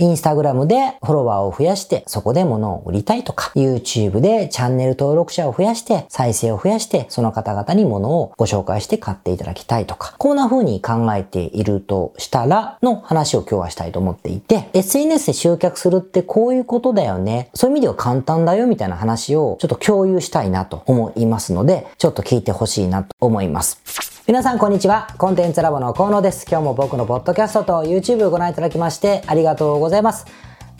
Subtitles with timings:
[0.00, 17.50] インスタグラムでフォロワーを増やしてそこで物を売りたいとか、YouTube でチャンネル登録者を増やして再生を増やしてその方々に物をご紹介して買っていただきたいとか、こんな風に考えているとしたらの話を今日はしたいと思っていて、SNS で集客するってこういうことだよね。
[17.52, 24.09] そういう意味では簡単だよみたいな話をちょっと共有したいなと思いますので、ちょっと聞いてほしいなと思います。
[24.30, 25.08] 皆さんこんにちは。
[25.18, 26.46] コンテンツラボの河野です。
[26.48, 30.24] 今日も僕のポッドキャストと YouTube をご覧いただきましてありがとうございます。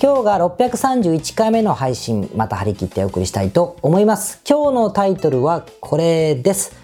[0.00, 4.41] 今日が631回目の配信、また張り切ってお送りしたいと思います。
[4.48, 6.77] 今日のタイトルはこれです。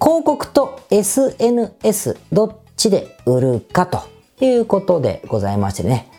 [0.00, 4.04] 広告と SNS どっちで売るかと
[4.42, 6.10] いうことでございましてね。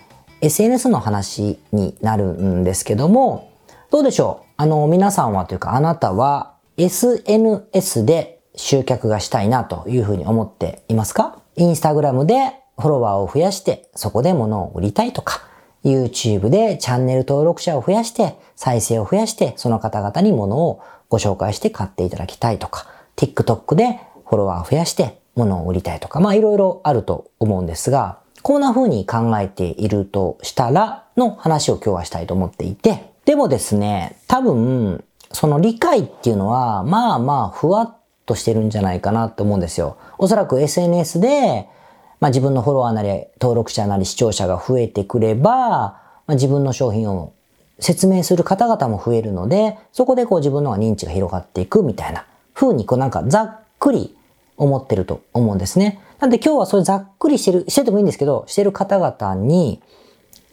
[0.42, 3.50] SNS の話になるんですけども、
[3.90, 4.46] どうでしょう？
[4.58, 11.40] あの、皆さんはというかあなたは SNS で集客がしたいなというふうに思っていますか？
[11.56, 15.42] インスタグラムでフォロワーを増やしてそこで物を売りたいとか、
[15.84, 39.98] YouTube でチャンネル登録者を増やして再生を増やしてその方々に物をご紹介して買っていただきたいとか、TikTok でフォロワーを増やして物を売りたいとか、まあいろいろあると思うんですが、こんな風に考えているとしたらの話を今日はしたいと思っていて、でもですね、多分、その理解っていうのは、まあまあふわっとしてるんじゃないかなと思うんですよ。
[40.18, 41.68] おそらく SNS で、
[42.20, 47.34] まあ自分のフォロワーなり登録者なり視聴者が増えてくれば、まあ、自分の商品を
[47.80, 54.16] 説明する方々も増えるので、そこでこう自分の認知が広がっていくみたいな風にこうなんかざっくり
[54.58, 56.00] 思ってると思うんですね。
[56.20, 59.82] なんで今日はそれざっくりしてる、しててもいいんですけど、してる方々に、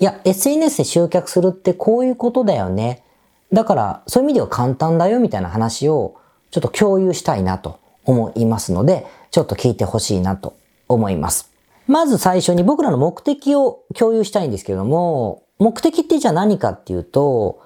[0.00, 3.04] いや、SNS で集客するってこういうことだよね。
[3.52, 6.16] だから、そういう意味では簡単だよみたいな話を
[6.52, 10.54] ちょっと共有したいなと思いますので、ちょっと聞いてほしいなと
[10.86, 11.50] 思います。
[11.88, 17.62] まず最初に僕らの目的を共有したいんですけども、目的ってじゃあ何かっていうと、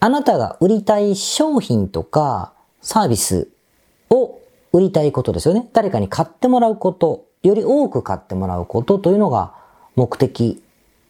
[0.00, 3.48] あなたが売りたい商品とかサービス
[4.08, 4.38] を
[4.72, 5.68] 売りたいことですよね。
[5.74, 9.54] 誰かに買ってもらうこと、より多く買ってもらうことというのが
[9.96, 10.62] 目的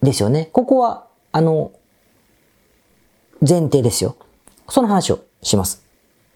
[0.03, 0.49] ですよね。
[0.53, 1.71] ここは、あの、
[3.41, 4.17] 前提ですよ。
[4.69, 5.84] その話をします。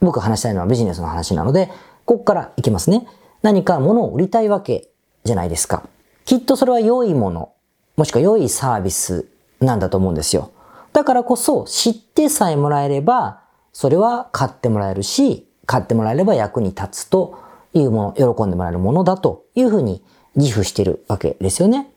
[0.01, 1.71] 僕話したいのはビジネスの話なので、
[2.05, 3.07] ここからいきますね。
[3.43, 4.91] 何か物を売りたいわけ
[5.25, 5.83] じゃないですか。
[6.25, 7.53] きっとそれは良いもの、
[7.97, 9.29] もしくは良いサービス
[9.61, 10.51] なんだと思うんですよ。
[10.93, 13.43] だからこそ知ってさえもらえれば、
[13.73, 17.39] それは買ってもらえるし、買ってもらえれば役に立つと
[17.75, 20.03] いうもの、喜んでもらえるものだというふうに
[20.35, 21.91] 自負してるわけですよね。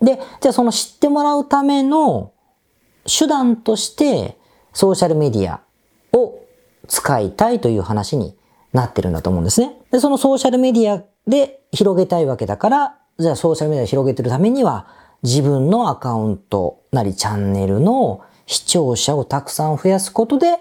[0.00, 2.32] で、じゃあその知ってもらうための
[3.04, 4.38] 手段として
[4.72, 5.60] ソーシャルメディア
[6.16, 6.39] を
[6.90, 8.36] 使いたいという話に
[8.72, 9.76] なってるんだと思うんですね。
[9.92, 14.88] で、そのソーシャルメディアで広げたいわけだから、じゃあソーシャルメディアを広げてるためには、
[15.22, 20.58] 自分のアカウントなりチャンネルの視聴者をたくさん増やすことで、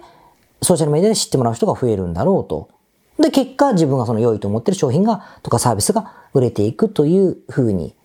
[0.62, 2.70] ソーシャルメディアで知ってもらう人が増えるんだろうと。
[3.18, 7.96] で、結果自分がその良いと思ってる商品が、とかサービスが売れていくというふうに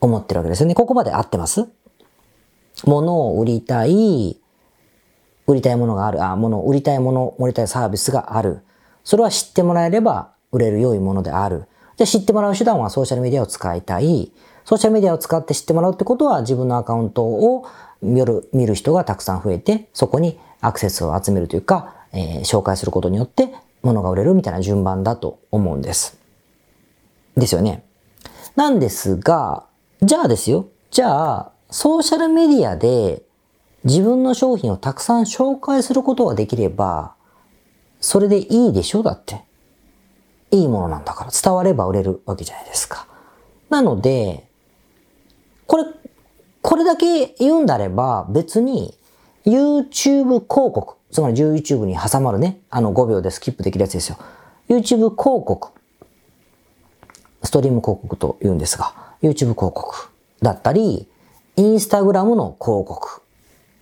[0.00, 0.74] 思ってるわけですよね。
[0.74, 1.68] ここまで合ってます？
[2.84, 4.38] 物を売りたい、
[5.46, 8.60] 売りたいものがある、あ、もの、売りたいもの、売りたいサービスがある。
[9.04, 11.66] それは知ってもらえれば売れる良いものである。
[11.96, 14.32] じゃ知ってもらう手段はソーシャルメディアを使いたい。
[14.64, 17.66] ソーシャルメディアを使って知ってもらうってことは自分のアカウントを
[18.02, 26.18] 見る見る人がたくさん増えて、そこにアクセスを集めるというか、えー、紹介することによって物が売れるみたいな順番だと思うんです。
[27.36, 27.84] ですよね。
[28.56, 29.64] なんですが、
[30.02, 30.66] じゃあですよ。
[30.90, 33.22] じゃあ、ソーシャルメディアで
[33.86, 37.14] 自分の商品をたくさん紹介することができれば、
[38.00, 39.02] それでいいでしょ？
[39.02, 39.44] だって。
[40.50, 43.06] いいものなんだから伝われば売れるわけじゃないですか。
[43.68, 44.48] なので、
[45.66, 45.84] これ、
[46.62, 48.96] これだけ言うんであれば別に
[49.44, 54.18] YouTube 広告、つまり YouTube に挟まるね、あの5秒でスキップできるやつですよ。
[54.68, 55.68] YouTube 広告、
[57.42, 60.08] ストリーム広告と言うんですが、YouTube 広告
[60.42, 61.08] だったり、
[61.56, 63.22] Instagram の広告、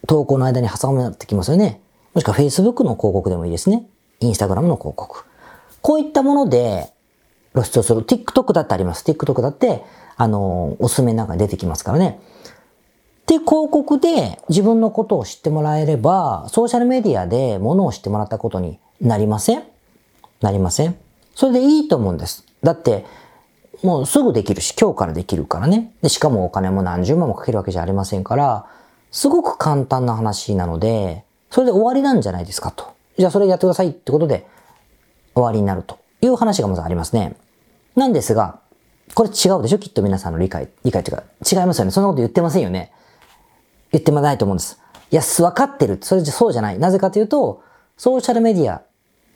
[0.06, 1.80] 投稿の間に挟まってきますよね。
[2.14, 3.86] もしくは Facebook の広告でもいいですね。
[4.20, 5.24] Instagram の広告。
[5.82, 6.92] こういったもので
[7.52, 8.00] 露出をする。
[8.02, 9.04] TikTok だってあります。
[9.10, 9.84] TikTok だって、
[10.16, 12.20] あの、おすすめなんかに出てきますからね。
[13.26, 19.64] で、広告で自分のことを知ってもらえれば、ソーシャルメディアで物を知ってもらったことになりません？
[20.40, 20.96] なりません？
[21.34, 22.44] それでいいと思うんです。
[22.62, 23.06] だって、
[23.82, 25.94] もうすぐできるし、今日からできるからね。
[26.02, 28.66] で、しかもお金も何十万もかけるわけじゃありませんから、
[29.14, 32.94] すごく簡単な話なので、それで終わりなんじゃないですかと。
[33.16, 34.44] じゃあそれやってくださいってことで
[35.34, 37.36] 終わりになるという話がまずありますね。
[37.94, 38.58] なんですが、
[39.14, 39.78] これ違うでしょ？
[39.78, 41.92] きっと皆さんの理解、理解というか、違いますよね。
[41.92, 42.90] そんなこと言ってませんよね。
[43.92, 44.80] 言ってもないと思うんです。
[45.12, 46.00] いや、分かってる。
[46.02, 46.78] それじゃそうじゃない。
[46.80, 47.62] なぜかというと、
[47.96, 48.82] ソーシャルメディア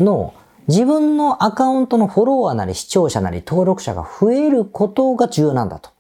[0.01, 0.35] の
[0.67, 5.91] 自分のアカウントのフォロワーなり視聴者なり登録者が増えることが重要なんだと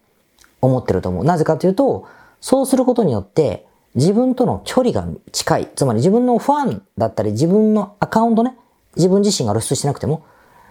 [0.61, 1.25] 思ってると思う。
[1.25, 2.09] なぜかというと、
[2.41, 5.69] そうすることによって自分との距離が近い。
[5.75, 8.57] つまり自分のファンだったり自分のアカウントね、
[8.97, 10.25] 自分自身が露出してなくても、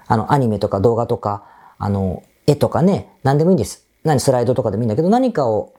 [0.07, 1.43] あの、アニメとか動画とか、
[1.77, 3.87] あの、絵とかね、何でもいいんです。
[4.03, 5.73] 何スライドとかでもいいんだけど、何かを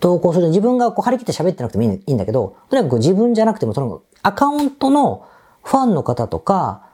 [0.00, 0.48] 投稿する。
[0.48, 5.26] 自分がこう張り切って喋ってなくてもいいんだけど、とにかく自分じゃなくても、そのアカウントの
[5.62, 6.86] ファンの方とか、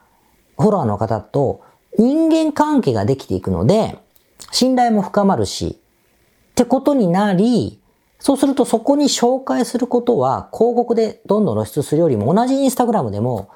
[0.57, 1.61] フォロワーの方と
[1.97, 3.99] 人間関係ができていくので、
[4.51, 5.79] 信頼も深まるし、
[6.51, 7.79] ってことになり、
[8.23, 13.49] そうするとそこに紹介することは広告でどんどん露出するよりも同じインスタグラムでも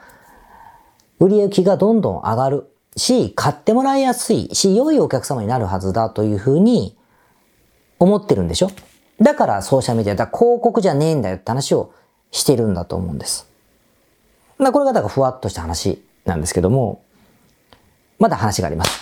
[1.19, 6.97] 売り行きがどんどん上がるし、買ってもらいやすいし、良いお客様になるはずだというふうに
[7.97, 8.69] 思ってるんでしょ？
[9.21, 11.93] だからソーシャルメディア、だ広告じゃねえんだよって話を
[12.31, 13.49] してるんだと思うんです。
[14.57, 17.05] まあこれがだからふわっとした話なんですけども、
[18.19, 19.01] まだ話があります。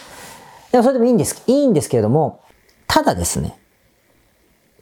[0.71, 2.43] でもそれでもいいんです、いいんですけれども、
[2.85, 3.57] ただですね、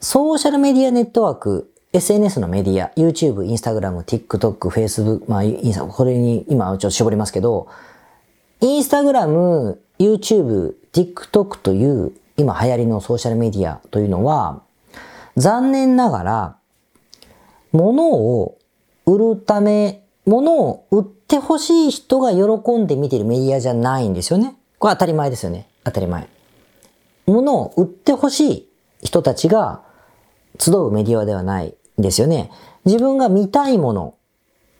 [0.04, 7.68] ソーシャルメディアネットワーク、SNS のメディア、YouTube、Instagram、TikTok、Facebook、まあ、インスタ、これに今ちょっと絞りますけど、
[8.60, 14.60] Instagram、YouTube、TikTok という今流行りのソーシャルメディアというのは、
[15.38, 16.56] 残念ながら、
[17.72, 18.58] 物を
[19.06, 24.54] 売るため、物を売ってほしい人が喜んで見てるメディアじゃないんですよね。
[24.78, 25.66] これ当たり前ですよね。
[25.82, 26.28] 当たり前。
[27.24, 28.68] 物を売ってほしい
[29.02, 29.93] 人たちが
[30.58, 32.50] 集うメディアではないですよね。
[32.84, 34.14] 自分が見たいもの、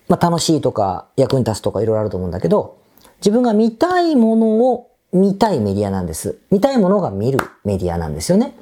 [0.09, 2.79] まあ楽しいとか役に立つとかいろいろあると思うんだけど、
[3.19, 6.39] 自分が見たいものを見たいメディアなんです。
[6.51, 8.55] 見たいものが見るメディアなんですよね。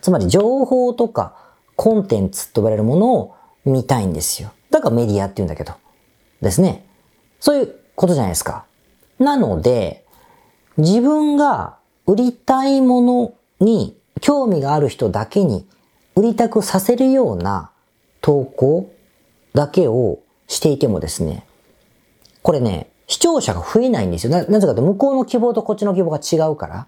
[0.00, 1.36] つまり情報とか
[1.74, 3.34] コンテンツと呼ばれるものを
[3.64, 4.52] 見たいんですよ。
[4.70, 5.74] だからメディアって言うんだけど。
[6.40, 6.86] ですね。
[7.40, 8.66] そういうことじゃないですか。
[9.18, 10.04] なので、
[10.76, 15.66] 自分が売りたいものに興味がある人だけに
[16.14, 17.70] 売りたくさせるような
[18.20, 18.90] 投稿
[19.54, 20.18] だけを
[20.48, 21.46] していてもですね、
[22.42, 24.32] これね、視聴者が増えないんですよ。
[24.32, 26.86] な、なぜかと向こうの希望とこっちの希望が違うから。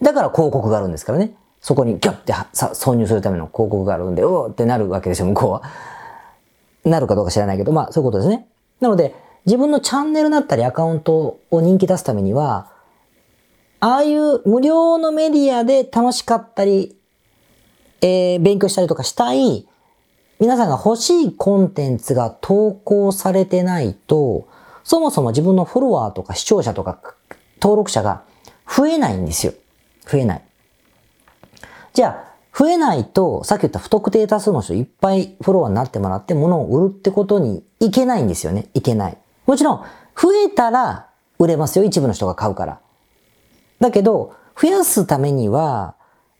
[0.00, 1.34] だから広告があるんですからね。
[1.60, 5.62] そこにギュッて挿入するための広告があるんで、うおってなるわけですよ、向こうは。
[6.84, 8.46] なるかどうか知らないけど、まあそういうことですね。
[8.80, 12.70] なので、自分のチャンネルだったりアカウントを人気出すためには、
[13.80, 16.96] ああいう無料のメディアで楽しかったり、
[18.02, 19.66] えー、勉強したりとかしたい、
[20.38, 24.46] 皆さんが欲しいコンテンツが投稿されてないと、
[24.84, 26.98] そもそも自分のフォロワーとか視聴者とか
[27.60, 28.22] 登録者が
[28.66, 29.54] 増えないんですよ。
[30.06, 30.42] 増えない。
[31.92, 38.68] じゃあ、増えないと、さっき言った不特定多数の人いっぱいフォロワーになってもらって物を売るってことにいけないんですよね。
[38.74, 39.18] いけない。
[39.46, 39.84] もちろん、
[40.16, 41.84] 増えたら売れますよ。
[41.84, 42.80] 一部の人が買うから。
[43.80, 45.94] だけど、増やすためには、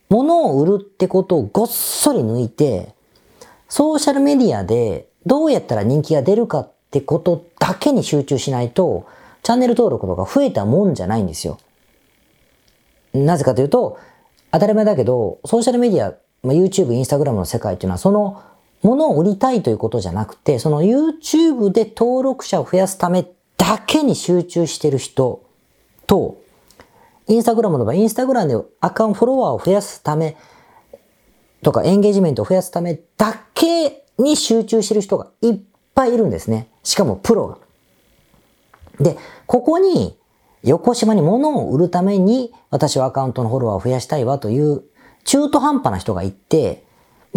[0.08, 2.94] 物を売るってことをごっそり抜いて、
[3.68, 9.06] ソーシャルメディアでどうやったら人気が出るかってことだけに集中しないと、
[9.42, 11.58] チャンネル登録とか増えたもんじゃないんですよ。
[13.14, 13.98] なぜかというと、
[14.52, 18.42] 当たり前だけど、ソーシャルメディア、まあ、YouTube、Instagram の世界っていうのは、その、
[18.82, 25.42] ものを売りたいということじゃなくて、その YouTube で登録者を増やすためだけに集中してる人
[26.06, 26.39] と、
[27.30, 30.36] インスタグラムの場合、インスタグラムでアカウント、フォロワーを増やすため
[31.62, 35.60] とか、エンゲージメントを増やすためだけに集中してる人がいっ
[35.94, 36.68] ぱいいるんですね。
[36.82, 37.58] しかもプロが。
[38.98, 40.18] で、ここに、
[40.62, 44.82] 横島に物を売るために、私はアカウントのフォロワーを増やしたいわという、
[45.24, 46.84] 中途半端な人がいて、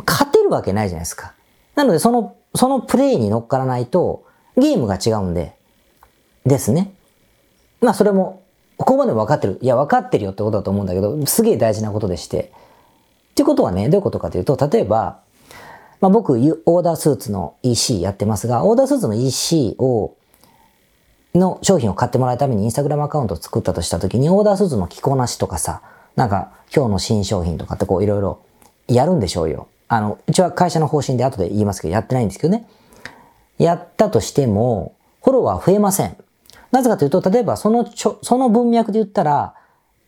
[0.07, 1.33] 勝てるわけないじゃないですか。
[1.75, 4.25] なので、その、そのプレイに乗っからないと、
[4.57, 5.55] ゲームが違うんで、
[6.45, 6.93] ですね。
[7.79, 8.42] まあ、それも、
[8.77, 9.59] ここまで分かってる。
[9.61, 12.51] いや、分かってるよってことだと思うんだけど、すげえ大事なことでして。
[13.31, 15.19] ってことはね、どういうことかというと、例えば、
[16.01, 20.15] まあ、僕、オーダースーツの EC やってますが、オーダースーツの EC を、
[21.33, 25.81] の商品を買ってもらうためにインスタグラムアカウントを作ったとしたときに、オーダースーツの着こなしとかさ、
[26.15, 28.41] なんか、今日の新商品とかってこういろいろ
[28.87, 29.67] やるんでしょうよ。
[29.87, 32.67] あの、うちは会社の方針で後で言いますけど、やってないんですけどね。
[33.57, 36.17] やったとしても、フォロワー増えません。
[36.73, 39.53] なぜかというと、例えばそのちょ、その文脈で言ったら、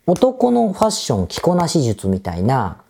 [0.07, 2.81] 男のファッション着こなし術みたいな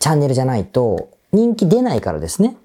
[0.00, 2.56] チャンネルじゃないと、人気出ないからですね。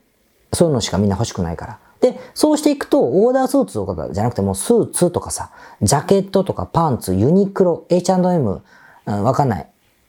[0.54, 1.80] そういうのしかみんな欲しくないから。
[2.00, 5.52] で、そうしていくと、オーダースーツとかじゃなくても、スーツとかさ、
[5.82, 8.62] ジャケットとかパンツ、ユニクロ、H&M、
[9.06, 9.68] うん、わかんない。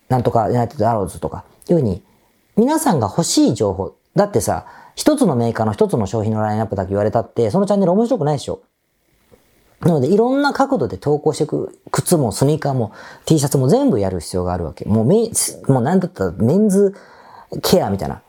[0.08, 2.04] なんとか、ユナイテッドアローズとか、いうふうに、
[2.56, 3.94] 皆さんが欲しい情報。
[4.14, 8.60] だってさ、一つのメーカーの一つの商品のラインナップだけ言われたって、そのチャンネル面白くないでしょ。
[9.80, 12.92] なので、いろんな角度で投稿していく、靴もスニーカーも
[13.24, 14.84] T シャツも全部やる必要があるわけ。
[14.84, 15.30] もうメ、
[15.68, 16.94] もうなんだったらメンズ
[17.62, 18.22] ケアみたいな、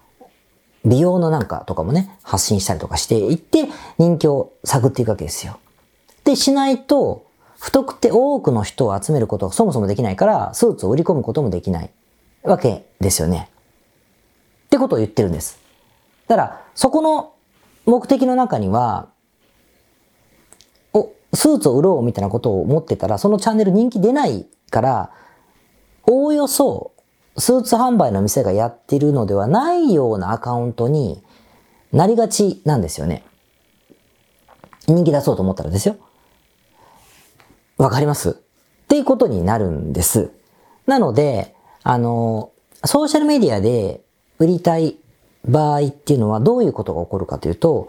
[0.85, 3.67] 美容のなんかとかもね、発信したりとかしていって、
[3.97, 5.59] 人気を探っていくわけですよ。
[6.23, 7.25] で、しないと、
[7.59, 11.91] 不特定多くの人を集めることがそもそもできないから、スーツを売り込むこともできない
[12.43, 13.51] わけですよね。
[14.65, 15.59] ってことを言ってるんです。
[16.27, 17.33] だから、そこの
[17.85, 19.09] 目的の中には、
[21.33, 25.11] スーツを売ろうみたいなことを思ってたら、そのチャンネル人気出ないから、
[26.07, 26.93] おおよそ、
[27.37, 31.23] スーツ販売の店がやってるのではないようなアカウントに
[31.93, 33.23] なりがちなんですよね。
[34.87, 35.95] 人気出そうと思ったらですよ。
[37.77, 38.31] わかります？
[38.31, 38.33] っ
[38.87, 40.31] ていうことになるんです。
[40.85, 42.51] なので、あの、
[42.83, 44.01] ソーシャルメディアで
[44.37, 44.97] 売りたい
[45.47, 47.87] 場合っていうのはどういうことが起こるかというと、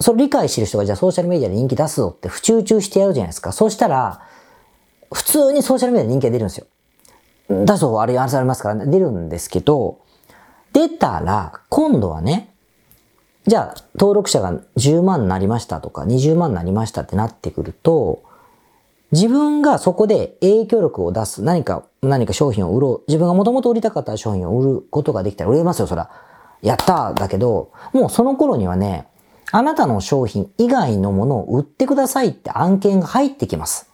[0.00, 3.52] それ理解してる人がじゃあソーシャルメディアで人気出すぞって不集中してやるじゃないですか。
[3.52, 4.22] そうしたら、
[5.12, 6.66] 普通にソーシャルメディアで人気が出るんですよ。
[7.48, 10.00] 出す方あれ、あれありますから、ね、出るんですけど、
[10.72, 12.52] 出たら、今度はね、
[13.46, 18.24] じゃあ、登録者が10万になりましたとか、20万になりましたってなってくると、
[19.12, 23.04] 自分がそこで影響力を出す、何か、何か商品を売ろう。
[23.06, 26.10] 自分がもともと売りたかった商品を売ることができたら売れますよ、そら。
[26.60, 29.06] やっただけど、もうその頃にはね、
[29.52, 33.90] あなたの商品以外のものを売ってくださいって案件が入ってきます。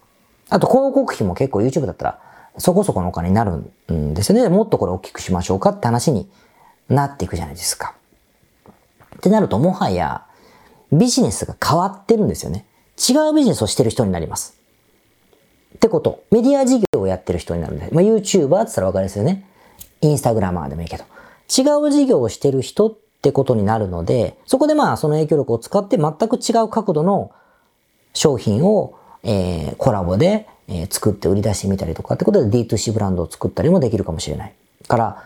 [0.48, 2.18] あと広告費も結構 YouTube だったら
[2.58, 4.48] そこそこのお金になるんですよね。
[4.48, 6.30] もっとこれ大きくしましょうかって話に
[6.88, 7.94] なっていくじゃないですか。
[9.16, 10.26] ってなるともはや
[10.90, 12.66] ビジネスが変わってるんですよね。
[12.96, 14.58] 違うビジネスをしてる人になります。
[15.76, 16.22] ってこと。
[16.30, 17.88] メディア事業をやってる人になるんで。
[17.92, 19.46] まあ、YouTuber って言ったらわかりますよね。
[20.00, 21.04] インスタグラマーでもいいけど。
[21.48, 27.30] 違う事業をしてる人ってことになるので、そこでまあその影響力を使って全く違う角度の
[28.14, 34.54] 商品を、えー、コラボで、えー、作って売り出してみたりとかってことで D2C ブランドを作ったりもできるかもしれない。
[34.88, 35.22] から、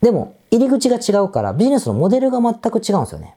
[0.00, 3.34] でも入り口が違うからビジネスのモデルが全く違うんですよね。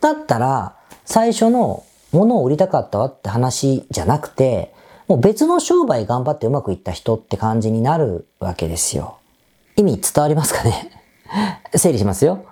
[0.00, 1.82] だったら、最初の
[2.12, 4.72] 物を売りたかったわって話じゃなくて、
[5.08, 9.18] もう別の商売頑張ってうまくいった人って感じになるわけですよ。
[9.74, 10.95] 意味伝わりますかね？
[11.74, 12.44] 整理しますよ。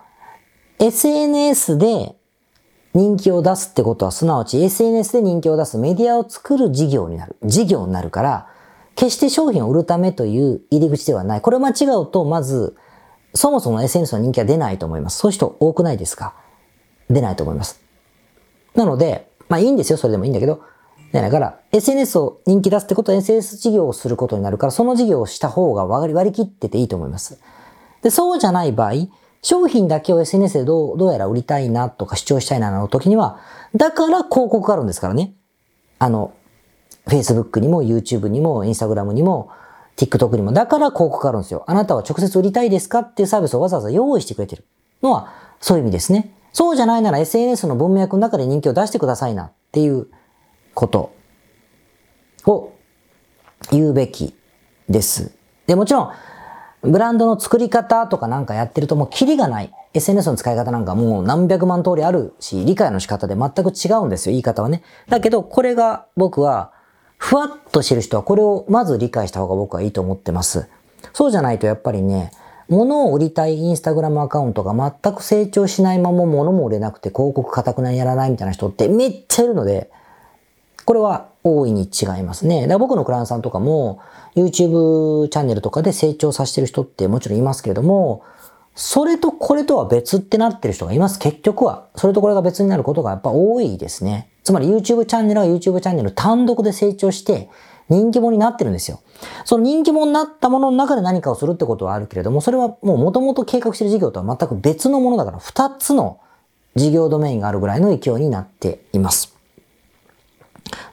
[0.78, 2.16] SNS で
[2.95, 7.37] 人気を出すってことは、すなわち SNS で人気を出すメディアを作る事業になる。
[7.43, 8.49] 事業になるから、
[8.95, 11.40] 決して商品を売るためという入り口ではない。
[11.40, 12.76] これを間違うと、まず、
[13.35, 15.19] そもそも SNS の人気は出ないと思います。
[15.19, 16.35] そういう人多くないですか？
[17.11, 17.83] 出ないと思います。
[18.76, 19.99] なので、まあいいんですよ。
[19.99, 20.61] それでもいいんだけど。
[21.12, 27.40] だから、SNS を人気出すってことは SNS 事業をすることになるから、その事業をした方が割り割り切ってていいと思います。
[28.04, 29.08] で、そうじゃない場合、
[29.42, 33.40] 商品だけを SNS でどう、どうやら売りたいなとか主張したいなの時には、
[33.75, 35.32] だから広告があるんですからね。
[35.99, 36.34] あの、
[37.06, 39.49] Facebook にも YouTube にも Instagram にも
[39.96, 41.64] TikTok にも、だから広告があるんですよ。
[41.66, 44.64] あなたは直接売りたいですかっていうサービスをわざわざ用意してくれてる
[45.02, 46.34] のは、そういう意味ですね。
[46.52, 50.08] そうじゃないなら SNS の文脈の中で人気を出してくださいなっていう
[50.75, 51.14] こと
[52.46, 52.73] を
[53.73, 54.34] 言うべき
[54.90, 55.32] です。
[55.66, 56.12] で、もちろん、
[56.85, 59.73] ブランドの作り方とかなんかやってるともうキリがない。
[59.95, 64.83] SNS の使い方なんかもう何百万通りあるし、理解の仕方で全く違うんですよ、言い方はね。
[65.09, 66.73] だけど、これが僕は、
[67.17, 70.69] ふわっとしてる人はこれをまず理解した方が僕はいいと思ってます。
[71.12, 72.33] そうじゃないとやっぱりね、
[72.69, 79.91] 物を売りたいインスタグラムアカウントが全く成長しないまま物も売れなくて広告固くなにやらないみたいな人ってめっちゃいるので、
[80.85, 82.63] これは大いに違いますね。
[82.63, 84.01] だから僕のクランさんとかも
[84.35, 88.23] YouTube チャンネルとかで成長させてる人ってもちろんいますけれども、
[88.75, 91.19] それとこれとは別ってなってる人がいます。
[91.19, 91.87] 結局は。
[91.97, 94.31] それとこれが別になることがやっぱ多いですね。
[94.43, 97.51] つまり YouTube チャンネルは YouTube チャンネル単独で成長して
[97.89, 99.01] 人気者になってるんですよ。
[99.45, 106.21] その人気者になったものの中で何かをするってことはあるけれども、それはもう元々計画してる事業とは全く別のものだから、二つの
[106.75, 109.37] 事業ドメインがあるぐらいの勢いになっています。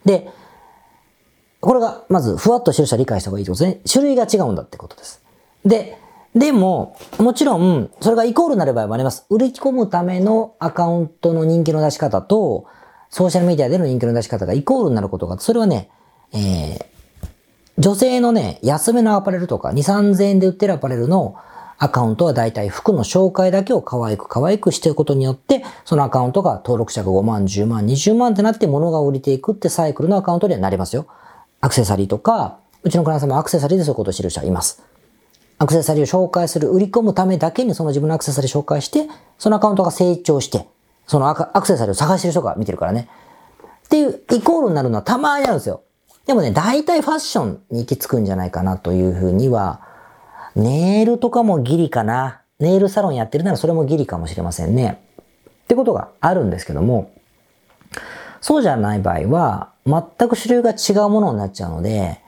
[0.06, 0.30] で、
[1.62, 3.82] これがまずふわっとしてる人は理解した方がいいってことですね。
[3.90, 5.24] 種類が違うんだってことです。
[5.64, 5.98] で、
[6.36, 9.26] でも、もちろん、それがイコールになる場合もあります。
[9.30, 12.66] 売り込むためのアカウントの人気の出し方と、
[13.10, 15.90] ソーシャルメディアでの人気の出し方がイコールになることが、それはね、
[16.34, 16.82] えー、
[17.78, 21.36] 女性のね、安めのアパレルとか、2、3000円で売ってるアパレルの
[21.78, 31.08] アカウントは大体服の紹介だけを可愛く可愛くしていくことによって、そのアカウントが登録者が5万、10万、20万ってなって物が売れていくってサイクルのアカウントにはなりますよ。
[31.62, 34.84] アクセサリーとか、うちのクライアントさんもアクセサリーでそういうことをしてる人はいます。
[35.60, 40.68] アクセサリーを紹介する、売り込むためだけにその自分のアクセサリー紹介して、そのアカウントが成長して、
[41.06, 43.08] そのアクセサリーを探してる人が見てるからね。
[43.86, 45.82] っていう、イコールになるのはたまにあるんですよ。
[46.26, 49.82] でもね、大体ファッションに行き着くんじゃないかなというふうには、
[50.56, 52.42] ネイルとかもギリかな。
[52.60, 55.04] ネイルサロンやってるならそれもギリかもしれませんね。
[55.64, 57.12] ってことがあるんですけども、
[58.40, 62.20] そうじゃない場合は、全く主流が違うものになっちゃうので、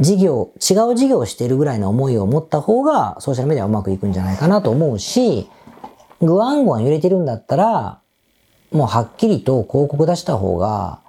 [0.00, 5.48] 事業、違う事業をしているぐらいの思いを持った方が、ソーシャルメディアはうまくいくんじゃないかなと思うし、
[6.20, 8.00] グワングワン揺れてるんだったら、
[8.70, 11.00] もうはっきりと広告出した方が、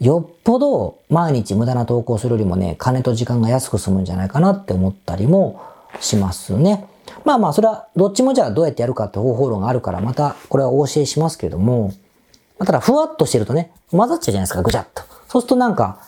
[0.00, 5.60] よっぽど毎日無駄な投稿するよりもね、金と時間が安く済むんじゃないかなって思ったりも
[6.00, 6.86] しますね。
[7.24, 11.92] まあまあ、それはどっちもじゃあどうやってやるかって方法論があるから、またこれはお教えしますけれども、
[12.58, 15.02] まただふわっとしてるとね、混ざっちゃうじゃないですか、ぐちゃっと。
[15.28, 16.00] そうするとなんか、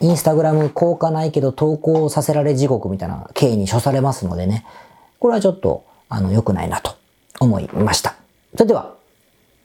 [0.00, 4.66] インスタグラム効果ないけど投稿させられ地獄みたいな経緯に処されますのでね、
[5.18, 6.96] これはちょっと、あの、良くないなと
[7.40, 8.14] 思いました。
[8.54, 8.94] それでは、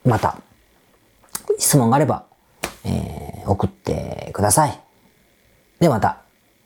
[0.05, 0.37] また、
[1.57, 2.25] 質問があれば、
[2.85, 4.79] えー、送ってください。
[5.79, 6.21] で、また、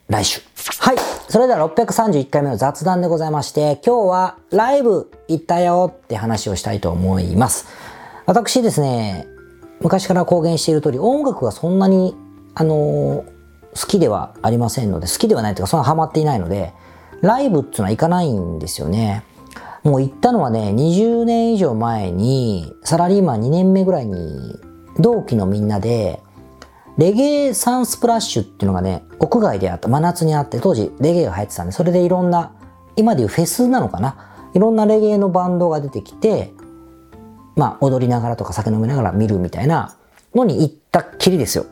[0.08, 0.40] 来週。
[0.80, 0.96] はい。
[1.28, 7.66] それでは631回目の雑談でございまして、今日はライブ行ったよって話をしたいと思います。
[8.26, 9.26] 私ですね、
[9.84, 12.16] 昔から公言している通り、音楽がそんなに、
[12.54, 16.72] あのー、好きではありませんので、好きではないというか、そんなハマっていないので、
[17.20, 19.24] ライブっていうのは行かないんですよね。
[19.82, 24.58] もう行ったのはね、20年以上前に、サラリーマン2年目ぐらいに、
[24.98, 26.22] 同期のみんなで、
[26.96, 32.52] レゲエサンスプラッシュっていうのがね、屋外であった、真夏にあって、当時レゲエが入ってたんで、それでいろんな、
[32.96, 34.16] 今でいうフェスなのかな
[34.54, 36.53] いろんなレゲエのバンドが出てきて、
[37.56, 39.96] まあ、踊りながらとか酒飲みながら見るみたいな
[40.34, 41.66] のに行ったっきりですよ。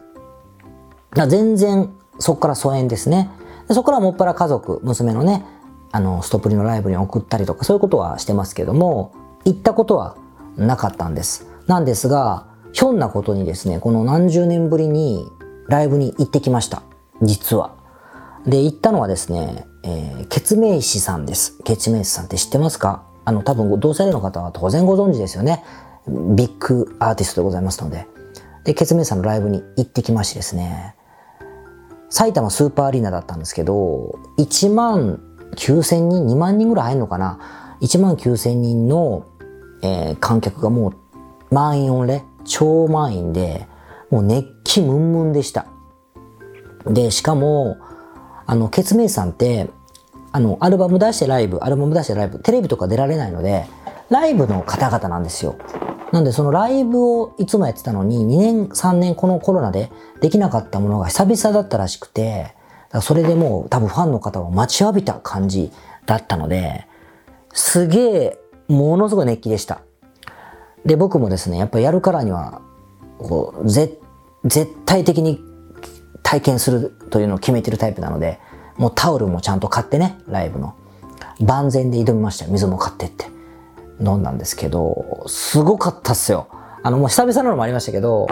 [1.28, 3.30] 全然、そこから疎遠ですね。
[3.68, 5.44] そこからもっぱら家族、娘のね、
[5.90, 9.12] あの、ストップリのライブに送ったりとか、そういうことはしてますけども、
[9.44, 10.16] 行ったことは
[10.56, 11.46] なかったんです。
[11.66, 15.26] なんですが、ひょんなことにですね、この何十年ぶりに
[15.68, 16.82] ライブに行ってきました。
[17.20, 17.74] 実は。
[18.46, 21.58] で、行ったのはですね、えー、ケツメイシさんです。
[21.64, 23.04] ケツメイシさんって知ってますか？
[23.24, 25.64] あの、多分同世代の方は当然ご存知ですよね。
[26.08, 28.06] ビッグアーティストでございますので。
[28.64, 30.94] で、ケツメイさんのライブに行ってきましてですね、
[32.10, 35.20] 埼玉スーパーアリーナだったんですけど、1万
[35.56, 37.38] 9000人、2万人ぐらい入るのかな
[37.80, 39.26] ?1 万9000人の、
[39.82, 43.66] えー、観客がもう満員御礼、超満員で、
[44.10, 45.66] もう熱気ムンムンでした。
[46.86, 47.78] で、しかも、
[48.46, 49.70] あの、ケツメイさんって、
[50.32, 53.66] あの、アルバム出してライブ、アルバム出してライブ、テレビとか出られないので、
[54.10, 55.56] ライブの方々なんですよ。
[56.12, 59.90] なんでそのライブをいつもやってたのに2年3年このコロナで
[60.20, 62.54] できなかったものが久々だったらしくて、
[63.00, 65.72] それでもう多分ファンの方は待ちわびた感じ
[66.04, 66.86] だったので、
[67.54, 69.80] すげえ、ものすごい熱気でした。
[70.84, 72.60] で、僕もですね、やっぱやるからには、
[73.18, 73.98] こう、絶
[74.84, 75.40] 対的に
[76.22, 78.38] 体験するというのを決めてるタイプなので、
[78.76, 80.74] もうタオルもちゃんと買ってね、ライブの。
[81.40, 83.26] 万全で挑みましたよ水も買ってって。
[84.00, 86.48] 飲んだんですけど、すごかったっすよ。
[86.82, 88.26] あの、もう久々なのもありましたけど、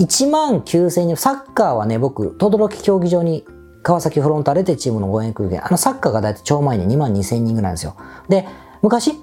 [0.00, 3.44] 1万9000人、サッカーはね、僕、轟競技場に
[3.82, 7.96] 川崎フロンターレってチームの応援空間、あのサッカーがだいたい超前に2万2000人ぐらいなんですよ。
[8.28, 8.46] で、
[8.82, 9.14] 昔、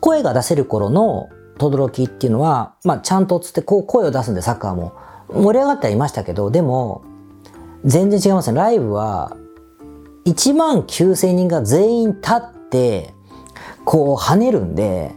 [0.00, 4.92] 声が出せる頃の轟っていうのは、まあちゃんとつってこう声を出すんでサッカーも
[5.28, 7.02] 盛り上がってはいましたけど、でも、
[7.84, 8.58] 全然違いますね。
[8.58, 9.36] ライブは、
[10.26, 13.14] 1万9000人が全員立って、
[13.84, 15.14] こう跳ねるんで、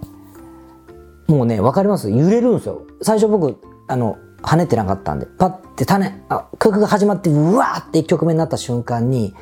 [1.27, 2.09] もうね、わかります？
[2.09, 2.81] 揺れるんですよ。
[3.01, 9.35] 最初僕、あの、跳ねてなかったんで、パッて種、あ、曲が始まって、うわーって1曲目になった瞬間に、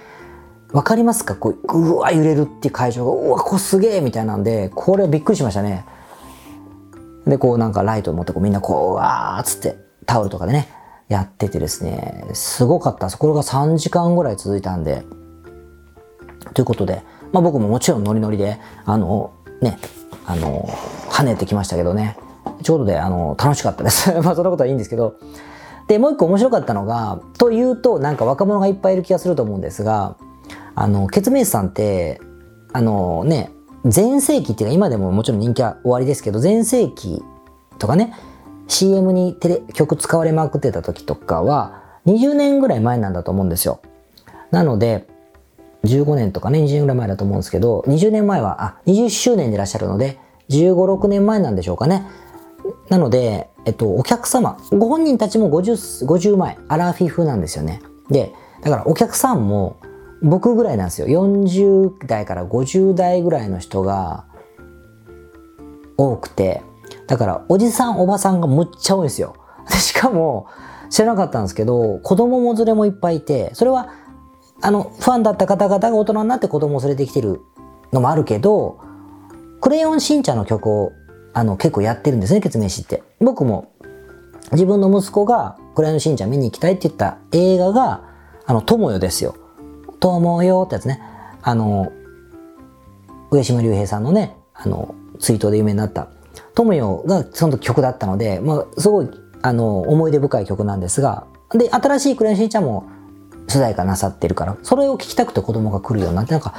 [0.72, 1.36] わかりますか？
[1.36, 5.86] こう、うわ揺れるっていう会場が、うわ、こすげえみたいなんで、これびっくりしましたね。
[7.28, 10.68] で、こうなんかライトを持ってこうみんなこうう、わーっつってタオルとかでね、
[11.12, 13.18] やっててですね、すごかったです。
[13.18, 15.04] これが3時間ぐらい続いたんで、
[16.54, 19.78] ということで、まあ僕ももちろんノリノリで、あの、ね、
[20.26, 20.70] あの、
[21.10, 22.18] 跳ねてきましたけどね、
[22.64, 24.10] ちょうどで、あの、楽しかったです。
[24.24, 25.16] まあそんなことはいいんですけど、
[25.90, 30.16] で、もう一個面白かったのが、というと、なんか若者がいっぱいいる気がすると思うんですが、
[30.76, 32.22] あの、ケツメイスさんって、
[32.72, 33.52] あのね、
[33.84, 37.22] 全盛期っていうか今でももちろん人気は終わりですけど、全盛期
[37.80, 38.14] とかね、
[38.72, 43.82] CM にテレ曲使われまくってた時とかは、20年ぐらい前なんだと思うんですよ。
[44.50, 45.08] なので、
[45.84, 52.08] 15年とかね、20年ぐらい前だと思うんですけど、20年前は、あ、20周年でいらっしゃるので、15、6年前なんでしょうかね。
[52.90, 57.82] なので、えっと、お客様、ご本人たちも50、50前、アラフィフなんですよね。
[58.10, 59.78] で、だからお客さんも
[60.22, 61.08] 僕ぐらいなんですよ。
[61.08, 64.26] 40代から50代ぐらいの人が
[65.98, 66.62] 多くて、
[67.12, 69.36] だからおじさんおばさんがむっちゃ多いんですよ。
[69.70, 70.48] でしかも
[70.90, 73.90] 知らなかったんですけど、子供も連れもいっぱいいて、それは
[74.62, 77.42] あの、ファンだった方々が大人になって子供を連れてきてる
[77.92, 78.80] のもあるけど、
[79.60, 80.94] クレヨンしんちゃんの曲を
[81.34, 83.04] あの結構やってるんですね、決明詞って。
[83.20, 83.74] 僕も
[84.54, 88.06] 自分の息子がクレヨンしんちゃん見に行きたいって言った映画が、
[88.46, 89.36] あの、友よですよ。
[90.00, 91.02] 友よってやつね。
[91.42, 91.92] あの、
[93.32, 96.10] 上島竜兵さんのね、あの、ツイートで有名になった、
[96.56, 99.10] 友よがその曲だったので、まあ、すごい、
[99.42, 102.90] あの、思い出深い曲なんですが、で、新しいクレヨンしんちゃんも
[103.48, 106.54] 主題歌なさってるから、それを聞きたくて子供が来るようになって、なんか、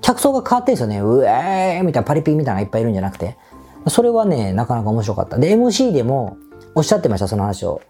[0.00, 1.00] 客層が変わってるんですよね。
[1.00, 3.38] うえーみたいなパリピみたいなのがいっぱいいるんじゃなくて。
[3.88, 5.38] それはね、なかなか面白かった。
[5.38, 6.36] で、MC でも
[6.74, 7.80] おっしゃってました、その話を。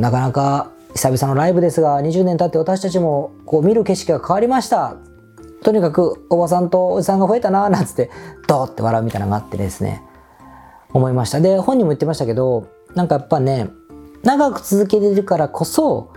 [0.00, 4.96] なかなか久々のライブですが、20年経って私たちもこう見る景色が変わりました。
[5.62, 8.10] とにかくおばさんとおじさんが増えたな、なんつって、
[8.48, 10.02] ドーって笑うみたいなのがあってですね、
[10.92, 11.40] 思いました。
[11.40, 13.70] で、本人も言ってましたけど、なんかやっぱね、
[14.22, 16.12] 長く続けてるからこそ、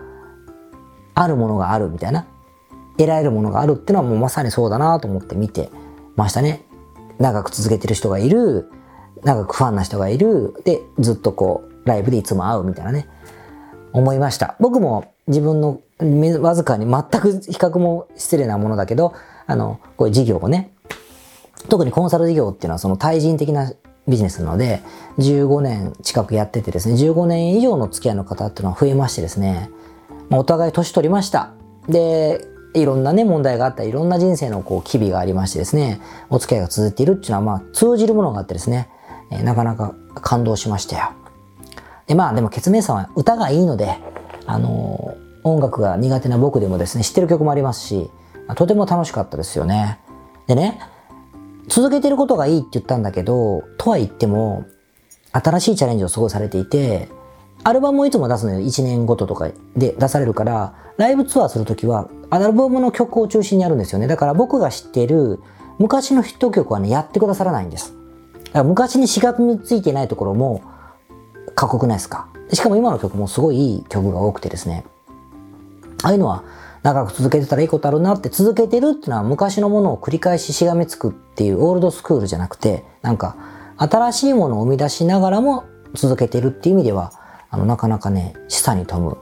[1.14, 2.28] あるものがあるみたいな、
[2.98, 5.70] 得られるものがあるっていうのはもうまさにそうだなと思って見て
[6.16, 6.66] ましたね。
[7.20, 8.70] 長く続けてる人がいる、
[9.24, 13.08] 長くファンな人がいる、で、ずっとこう、ライブでいつも会うみたいなね、
[13.94, 14.56] 思いました。
[14.60, 15.80] 僕も自分の
[16.42, 19.14] わずかに全く比較も失礼なものだけど、
[19.48, 20.74] あの、こういう事業をね、
[21.70, 23.72] 特にコンサル事業っていうのはその対人的な
[24.08, 24.82] ビジネスなので、
[25.18, 29.70] 15年近くやっててですね、15年以上の付き合いの方っていうのは増えましてですね、
[30.30, 31.54] まあ、お互い年取りました。
[31.90, 38.90] で、いろんなね、問題があったり、いろんな人生のこう、機微がありましてですね、お付き合いが続いているっていうのは、まあ、通じるものがあってですね、
[39.32, 41.12] えー、なかなか感動しましたよ。
[42.08, 43.98] で、まあ、でも、ケツメイさんは歌がいいので、
[44.46, 48.10] あのー、音楽が苦手な僕でもですね、知ってる曲もありますし、
[48.56, 50.00] とても楽しかったですよね。
[50.48, 50.80] でね、
[51.68, 54.66] 続けてることがいいって言ったんだけど、とは言っても、
[55.32, 57.10] 新しいチャレンジをすごされていて、
[57.64, 58.60] アルバムをいつも出すのよ。
[58.60, 64.08] 1年ごととかで出されるから、ライブツアーするときは、アルバムの曲を中心にやるんですよね。
[64.08, 65.40] だから僕が知っている
[65.80, 67.94] 昔のヒット曲はね、やってくださらないんです。
[68.46, 70.62] だから昔にしがみついてないところも、
[71.56, 74.86] かっこよくないですかしかも今の曲もすごいいい曲が多くてですね。
[76.04, 76.44] ああいうのは、
[76.86, 83.36] 長く続けてたらいいことあるなって続けてるっていうのは昔のものを繰り返ししがみつくっていうオールドスクールじゃなくて、なんか
[83.78, 87.12] 新しいものを生み出しながらも続けてるっていう意味では、
[87.50, 89.18] あの、なかなかね、示唆に富む、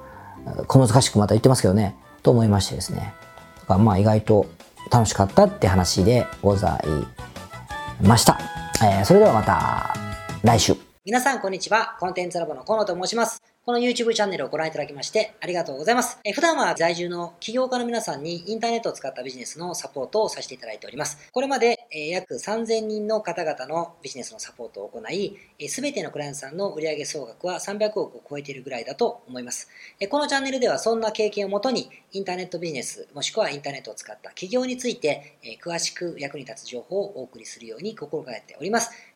[0.67, 3.13] 小難しくまた言ってますけどね、と思いましてですね。
[3.61, 4.45] だからまあ意外と
[4.91, 6.83] 楽しかったって話でござ
[8.01, 8.39] いました。
[8.83, 9.93] えー、それではまた
[10.43, 10.75] 来週。
[11.05, 11.95] 皆さんこんにちは。
[12.01, 13.52] コンテンツラボの河野と申します。
[13.65, 16.19] この YouTube チャンネルをご覧いただきましてありがとうございます。
[16.25, 21.31] え普段は在住の起業家の皆さんにインターネットを使ったビジネスのサポートをさせていただいております。
[21.31, 25.37] これまで、え約3000人の方々のビジネスのサポートを行い、
[25.69, 29.69] すべてのクライアントさんの売上総額は300億を超えているぐらいだと思います。
[29.97, 38.91] えこのチャンネルではそんな経験をもとにインターネットビジネスもしくはインターネットを使った起業についてえ詳しく役に立つ情報をお送りするように心がけております。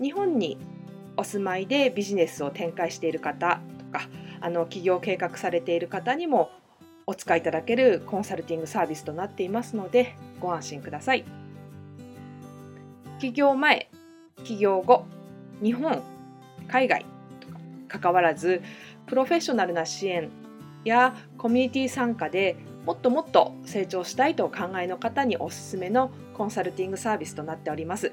[0.00, 0.58] 日本に
[1.16, 4.08] お住まいでビジネスを展開している方とか
[4.40, 6.50] あの起業計画されている方にも
[7.06, 11.24] お使いいただけるコンサルティングサービスとなっていますのでご安心ください。
[13.20, 13.90] 起業前
[14.42, 15.06] 起業後
[15.62, 16.02] 日本
[16.68, 17.06] 海外
[17.40, 18.62] とか関わらず
[19.06, 20.30] プロフェッショナルな支援
[20.84, 28.12] やコミュニティ参加でもっともっと成長したいとお考えの方におすすめのコンサルティングサービスとなっております。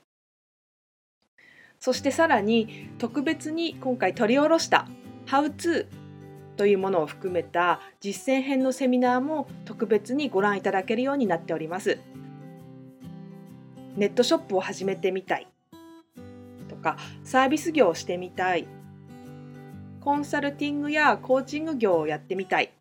[1.81, 4.87] そしてさらに特別に今回取り下ろした
[5.25, 5.87] 「How to」
[6.55, 11.97] というものを含めた実践編のセミナーも特別にご覧いただけるようになっております。
[13.97, 15.47] ネットショップを始めてみたい
[16.69, 18.67] とかサービス業をしてみたい
[19.99, 22.71] コンサルティングやコーチング業をやってみたい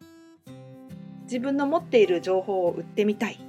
[1.25, 3.41] 自分の持っている情報を売ってみたい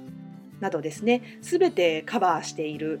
[0.60, 3.00] などですね全てカバーしている